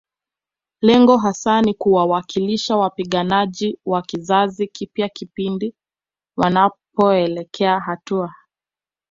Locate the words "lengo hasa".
0.81-1.61